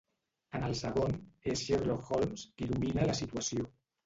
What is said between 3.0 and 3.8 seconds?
la situació.